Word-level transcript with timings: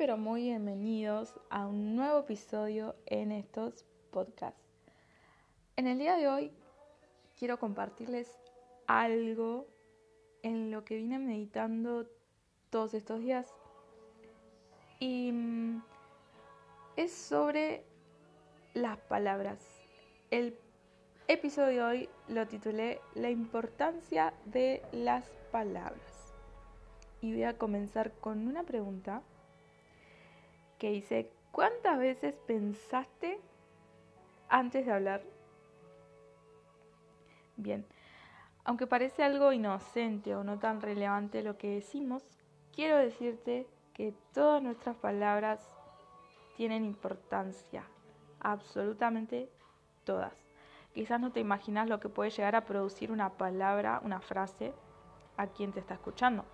pero 0.00 0.16
muy 0.16 0.44
bienvenidos 0.44 1.38
a 1.50 1.66
un 1.66 1.94
nuevo 1.94 2.20
episodio 2.20 2.96
en 3.04 3.32
estos 3.32 3.84
podcasts. 4.10 4.58
En 5.76 5.86
el 5.86 5.98
día 5.98 6.16
de 6.16 6.26
hoy 6.26 6.52
quiero 7.38 7.58
compartirles 7.58 8.40
algo 8.86 9.66
en 10.42 10.70
lo 10.70 10.86
que 10.86 10.96
vine 10.96 11.18
meditando 11.18 12.06
todos 12.70 12.94
estos 12.94 13.20
días 13.20 13.52
y 15.00 15.32
mm, 15.32 15.82
es 16.96 17.12
sobre 17.12 17.84
las 18.72 18.96
palabras. 19.00 19.58
El 20.30 20.56
episodio 21.28 21.66
de 21.66 21.82
hoy 21.82 22.08
lo 22.26 22.48
titulé 22.48 23.02
La 23.14 23.28
importancia 23.28 24.32
de 24.46 24.80
las 24.92 25.28
palabras. 25.52 26.32
Y 27.20 27.34
voy 27.34 27.42
a 27.42 27.58
comenzar 27.58 28.12
con 28.12 28.48
una 28.48 28.62
pregunta 28.62 29.22
que 30.80 30.90
dice, 30.90 31.30
¿cuántas 31.52 31.98
veces 31.98 32.34
pensaste 32.46 33.38
antes 34.48 34.86
de 34.86 34.92
hablar? 34.92 35.22
Bien, 37.56 37.86
aunque 38.64 38.86
parece 38.86 39.22
algo 39.22 39.52
inocente 39.52 40.34
o 40.34 40.42
no 40.42 40.58
tan 40.58 40.80
relevante 40.80 41.42
lo 41.42 41.58
que 41.58 41.74
decimos, 41.74 42.24
quiero 42.74 42.96
decirte 42.96 43.68
que 43.92 44.14
todas 44.32 44.62
nuestras 44.62 44.96
palabras 44.96 45.60
tienen 46.56 46.84
importancia, 46.84 47.84
absolutamente 48.40 49.50
todas. 50.04 50.32
Quizás 50.94 51.20
no 51.20 51.30
te 51.30 51.40
imaginas 51.40 51.88
lo 51.88 52.00
que 52.00 52.08
puede 52.08 52.30
llegar 52.30 52.56
a 52.56 52.64
producir 52.64 53.12
una 53.12 53.28
palabra, 53.30 54.00
una 54.02 54.20
frase, 54.20 54.72
a 55.36 55.46
quien 55.46 55.72
te 55.72 55.80
está 55.80 55.94
escuchando, 55.94 56.44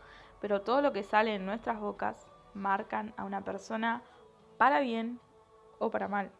pero 0.40 0.62
todo 0.62 0.82
lo 0.82 0.92
que 0.92 1.04
sale 1.04 1.34
en 1.36 1.46
nuestras 1.46 1.78
bocas 1.80 2.26
marcan 2.54 3.14
a 3.16 3.24
una 3.24 3.42
persona 3.42 4.02
para 4.58 4.80
bien 4.80 5.20
o 5.78 5.90
para 5.90 6.08
mal. 6.08 6.30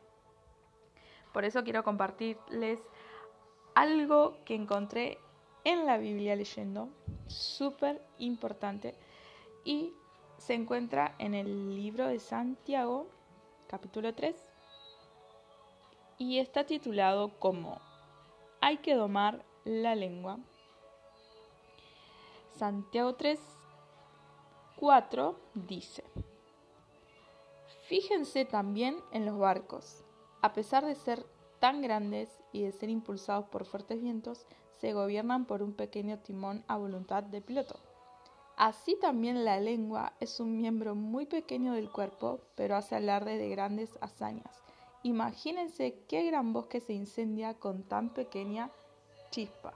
Por 1.32 1.44
eso 1.44 1.64
quiero 1.64 1.84
compartirles 1.84 2.80
algo 3.74 4.38
que 4.44 4.54
encontré 4.54 5.18
en 5.64 5.84
la 5.84 5.98
Biblia 5.98 6.36
leyendo, 6.36 6.88
súper 7.26 8.00
importante, 8.18 8.94
y 9.64 9.92
se 10.38 10.54
encuentra 10.54 11.14
en 11.18 11.34
el 11.34 11.74
libro 11.74 12.06
de 12.06 12.20
Santiago, 12.20 13.08
capítulo 13.66 14.14
3, 14.14 14.34
y 16.18 16.38
está 16.38 16.64
titulado 16.64 17.38
como 17.38 17.80
Hay 18.60 18.78
que 18.78 18.94
domar 18.94 19.44
la 19.64 19.94
lengua. 19.94 20.38
Santiago 22.56 23.14
3, 23.16 23.38
4 24.76 25.38
dice, 25.54 26.04
Fíjense 27.88 28.44
también 28.44 28.96
en 29.12 29.24
los 29.26 29.38
barcos. 29.38 30.04
A 30.42 30.52
pesar 30.52 30.84
de 30.84 30.96
ser 30.96 31.24
tan 31.60 31.82
grandes 31.82 32.28
y 32.50 32.62
de 32.62 32.72
ser 32.72 32.90
impulsados 32.90 33.46
por 33.46 33.64
fuertes 33.64 34.02
vientos, 34.02 34.44
se 34.80 34.92
gobiernan 34.92 35.46
por 35.46 35.62
un 35.62 35.72
pequeño 35.72 36.18
timón 36.18 36.64
a 36.66 36.76
voluntad 36.76 37.22
del 37.22 37.44
piloto. 37.44 37.78
Así 38.56 38.96
también 39.00 39.44
la 39.44 39.60
lengua 39.60 40.14
es 40.18 40.40
un 40.40 40.56
miembro 40.56 40.96
muy 40.96 41.26
pequeño 41.26 41.74
del 41.74 41.88
cuerpo, 41.88 42.40
pero 42.56 42.74
hace 42.74 42.96
alarde 42.96 43.38
de 43.38 43.50
grandes 43.50 43.96
hazañas. 44.00 44.64
Imagínense 45.04 46.02
qué 46.08 46.24
gran 46.24 46.52
bosque 46.52 46.80
se 46.80 46.92
incendia 46.92 47.54
con 47.54 47.84
tan 47.84 48.12
pequeña 48.12 48.70
chispa. 49.30 49.74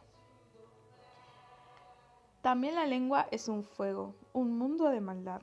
También 2.43 2.75
la 2.75 2.87
lengua 2.87 3.29
es 3.31 3.47
un 3.47 3.63
fuego, 3.63 4.17
un 4.33 4.59
mundo 4.59 4.89
de 4.89 5.01
maldad. 5.01 5.43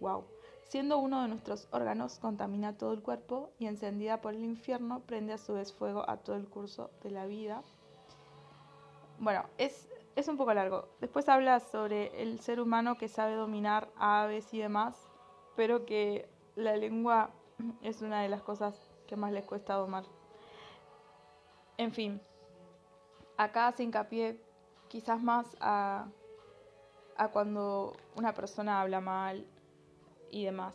¡Wow! 0.00 0.24
Siendo 0.72 0.96
uno 0.96 1.20
de 1.20 1.28
nuestros 1.28 1.68
órganos, 1.70 2.18
contamina 2.18 2.78
todo 2.78 2.94
el 2.94 3.02
cuerpo 3.02 3.50
y 3.58 3.66
encendida 3.66 4.22
por 4.22 4.32
el 4.32 4.42
infierno, 4.42 5.00
prende 5.00 5.34
a 5.34 5.36
su 5.36 5.52
vez 5.52 5.70
fuego 5.70 6.08
a 6.08 6.16
todo 6.16 6.34
el 6.36 6.48
curso 6.48 6.90
de 7.02 7.10
la 7.10 7.26
vida. 7.26 7.62
Bueno, 9.18 9.44
es, 9.58 9.90
es 10.16 10.28
un 10.28 10.38
poco 10.38 10.54
largo. 10.54 10.88
Después 10.98 11.28
habla 11.28 11.60
sobre 11.60 12.22
el 12.22 12.40
ser 12.40 12.58
humano 12.58 12.96
que 12.96 13.08
sabe 13.08 13.34
dominar 13.34 13.90
aves 13.98 14.54
y 14.54 14.60
demás, 14.60 14.96
pero 15.56 15.84
que 15.84 16.26
la 16.56 16.74
lengua 16.74 17.28
es 17.82 18.00
una 18.00 18.22
de 18.22 18.30
las 18.30 18.40
cosas 18.40 18.74
que 19.06 19.14
más 19.14 19.30
les 19.30 19.44
cuesta 19.44 19.74
domar. 19.74 20.04
En 21.76 21.92
fin, 21.92 22.18
acá 23.36 23.66
hace 23.66 23.82
hincapié 23.82 24.40
quizás 24.88 25.22
más 25.22 25.54
a, 25.60 26.06
a 27.18 27.28
cuando 27.28 27.92
una 28.16 28.32
persona 28.32 28.80
habla 28.80 29.02
mal 29.02 29.46
y 30.32 30.44
demás. 30.44 30.74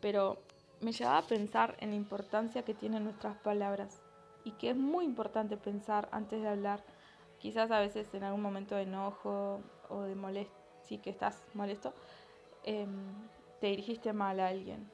Pero 0.00 0.38
me 0.80 0.90
llevaba 0.90 1.18
a 1.18 1.22
pensar 1.22 1.76
en 1.78 1.90
la 1.90 1.96
importancia 1.96 2.64
que 2.64 2.74
tienen 2.74 3.04
nuestras 3.04 3.36
palabras 3.38 4.02
y 4.42 4.52
que 4.52 4.70
es 4.70 4.76
muy 4.76 5.04
importante 5.04 5.56
pensar 5.56 6.08
antes 6.10 6.42
de 6.42 6.48
hablar. 6.48 6.82
Quizás 7.38 7.70
a 7.70 7.78
veces 7.78 8.12
en 8.14 8.24
algún 8.24 8.42
momento 8.42 8.74
de 8.74 8.82
enojo 8.82 9.60
o 9.88 10.02
de 10.02 10.16
molesto, 10.16 10.56
sí 10.82 10.98
que 10.98 11.10
estás 11.10 11.44
molesto, 11.54 11.92
em, 12.64 12.88
te 13.60 13.68
dirigiste 13.68 14.12
mal 14.12 14.40
a 14.40 14.48
alguien 14.48 14.90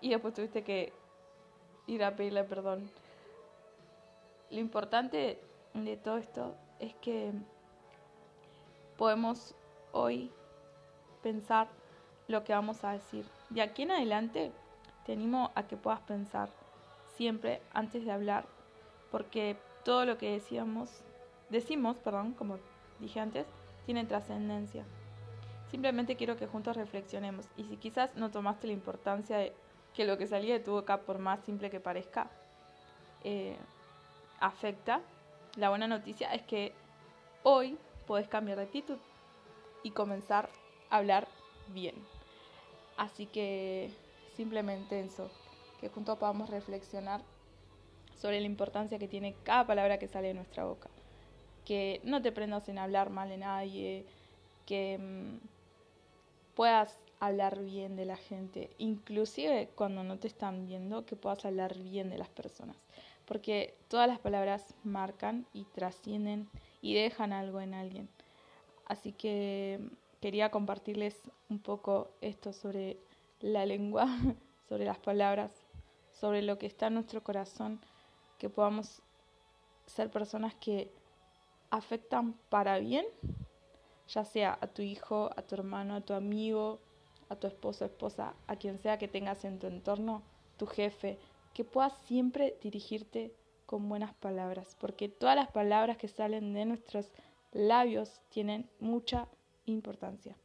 y 0.00 0.10
después 0.10 0.34
tuviste 0.34 0.62
que 0.62 0.92
ir 1.86 2.04
a 2.04 2.14
pedirle 2.14 2.44
perdón. 2.44 2.90
Lo 4.50 4.58
importante 4.58 5.40
de 5.74 5.96
todo 5.96 6.16
esto 6.18 6.56
es 6.78 6.94
que 6.96 7.32
podemos 8.96 9.54
hoy 9.92 10.30
pensar 11.22 11.68
lo 12.30 12.44
que 12.44 12.52
vamos 12.52 12.84
a 12.84 12.92
decir. 12.92 13.26
De 13.50 13.62
aquí 13.62 13.82
en 13.82 13.90
adelante 13.90 14.52
te 15.04 15.12
animo 15.12 15.50
a 15.54 15.64
que 15.64 15.76
puedas 15.76 16.00
pensar 16.00 16.48
siempre 17.16 17.60
antes 17.72 18.04
de 18.04 18.12
hablar, 18.12 18.46
porque 19.10 19.56
todo 19.84 20.04
lo 20.04 20.18
que 20.18 20.32
decíamos, 20.32 21.02
decimos, 21.50 21.96
perdón, 21.98 22.32
como 22.32 22.58
dije 22.98 23.20
antes, 23.20 23.46
tiene 23.84 24.04
trascendencia. 24.04 24.84
Simplemente 25.70 26.16
quiero 26.16 26.36
que 26.36 26.46
juntos 26.46 26.76
reflexionemos 26.76 27.46
y 27.56 27.64
si 27.64 27.76
quizás 27.76 28.14
no 28.16 28.30
tomaste 28.30 28.66
la 28.66 28.72
importancia 28.72 29.36
de 29.36 29.52
que 29.94 30.04
lo 30.04 30.18
que 30.18 30.26
salía 30.26 30.54
de 30.54 30.60
tu 30.60 30.72
boca, 30.72 30.98
por 30.98 31.18
más 31.18 31.40
simple 31.40 31.70
que 31.70 31.80
parezca, 31.80 32.30
eh, 33.24 33.56
afecta, 34.38 35.00
la 35.56 35.68
buena 35.68 35.86
noticia 35.86 36.32
es 36.32 36.42
que 36.42 36.72
hoy 37.42 37.76
puedes 38.06 38.28
cambiar 38.28 38.58
de 38.58 38.64
actitud 38.64 38.98
y 39.82 39.90
comenzar 39.90 40.48
a 40.90 40.96
hablar 40.98 41.28
bien. 41.68 41.94
Así 43.00 43.24
que 43.24 43.90
simplemente 44.36 45.00
eso, 45.00 45.30
que 45.80 45.88
juntos 45.88 46.18
podamos 46.18 46.50
reflexionar 46.50 47.22
sobre 48.14 48.40
la 48.40 48.46
importancia 48.46 48.98
que 48.98 49.08
tiene 49.08 49.36
cada 49.42 49.66
palabra 49.66 49.98
que 49.98 50.06
sale 50.06 50.28
de 50.28 50.34
nuestra 50.34 50.66
boca. 50.66 50.90
Que 51.64 52.02
no 52.04 52.20
te 52.20 52.30
prendas 52.30 52.68
en 52.68 52.76
hablar 52.76 53.08
mal 53.08 53.30
de 53.30 53.38
nadie, 53.38 54.04
que 54.66 54.98
mm, 54.98 55.38
puedas 56.54 56.98
hablar 57.20 57.64
bien 57.64 57.96
de 57.96 58.04
la 58.04 58.18
gente, 58.18 58.68
inclusive 58.76 59.70
cuando 59.74 60.04
no 60.04 60.18
te 60.18 60.28
están 60.28 60.66
viendo, 60.66 61.06
que 61.06 61.16
puedas 61.16 61.46
hablar 61.46 61.78
bien 61.78 62.10
de 62.10 62.18
las 62.18 62.28
personas. 62.28 62.76
Porque 63.24 63.78
todas 63.88 64.08
las 64.08 64.18
palabras 64.18 64.74
marcan 64.84 65.46
y 65.54 65.64
trascienden 65.64 66.50
y 66.82 66.92
dejan 66.92 67.32
algo 67.32 67.62
en 67.62 67.72
alguien. 67.72 68.10
Así 68.84 69.12
que 69.12 69.80
quería 70.20 70.50
compartirles 70.50 71.18
un 71.48 71.58
poco 71.58 72.10
esto 72.20 72.52
sobre 72.52 72.98
la 73.40 73.66
lengua, 73.66 74.06
sobre 74.68 74.84
las 74.84 74.98
palabras, 74.98 75.50
sobre 76.12 76.42
lo 76.42 76.58
que 76.58 76.66
está 76.66 76.88
en 76.88 76.94
nuestro 76.94 77.22
corazón, 77.22 77.80
que 78.38 78.48
podamos 78.48 79.02
ser 79.86 80.10
personas 80.10 80.54
que 80.54 80.90
afectan 81.70 82.34
para 82.48 82.78
bien, 82.78 83.06
ya 84.08 84.24
sea 84.24 84.58
a 84.60 84.66
tu 84.66 84.82
hijo, 84.82 85.30
a 85.36 85.42
tu 85.42 85.54
hermano, 85.54 85.94
a 85.94 86.00
tu 86.00 86.12
amigo, 86.12 86.80
a 87.28 87.36
tu 87.36 87.46
esposo, 87.46 87.84
esposa, 87.84 88.34
a 88.46 88.56
quien 88.56 88.78
sea 88.78 88.98
que 88.98 89.08
tengas 89.08 89.44
en 89.44 89.58
tu 89.58 89.66
entorno, 89.66 90.22
tu 90.56 90.66
jefe, 90.66 91.18
que 91.54 91.64
puedas 91.64 91.94
siempre 92.04 92.56
dirigirte 92.60 93.32
con 93.66 93.88
buenas 93.88 94.14
palabras, 94.14 94.76
porque 94.80 95.08
todas 95.08 95.36
las 95.36 95.48
palabras 95.50 95.96
que 95.96 96.08
salen 96.08 96.52
de 96.54 96.64
nuestros 96.64 97.10
labios 97.52 98.20
tienen 98.30 98.68
mucha 98.80 99.28
importancia. 99.72 100.36